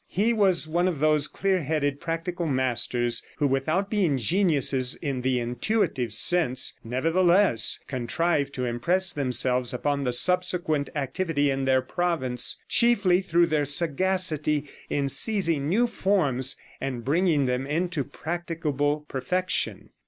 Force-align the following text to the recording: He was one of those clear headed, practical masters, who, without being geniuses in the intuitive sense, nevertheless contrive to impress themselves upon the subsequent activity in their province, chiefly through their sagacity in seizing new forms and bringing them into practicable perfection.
He 0.07 0.33
was 0.33 0.67
one 0.67 0.87
of 0.87 0.97
those 0.99 1.27
clear 1.27 1.61
headed, 1.61 1.99
practical 2.01 2.47
masters, 2.47 3.21
who, 3.37 3.45
without 3.45 3.87
being 3.91 4.17
geniuses 4.17 4.95
in 4.95 5.21
the 5.21 5.39
intuitive 5.39 6.11
sense, 6.11 6.73
nevertheless 6.83 7.79
contrive 7.85 8.51
to 8.53 8.65
impress 8.65 9.13
themselves 9.13 9.75
upon 9.75 10.03
the 10.03 10.11
subsequent 10.11 10.89
activity 10.95 11.51
in 11.51 11.65
their 11.65 11.83
province, 11.83 12.57
chiefly 12.67 13.21
through 13.21 13.45
their 13.45 13.65
sagacity 13.65 14.65
in 14.89 15.07
seizing 15.07 15.69
new 15.69 15.85
forms 15.85 16.55
and 16.81 17.05
bringing 17.05 17.45
them 17.45 17.67
into 17.67 18.03
practicable 18.03 19.01
perfection. 19.07 19.91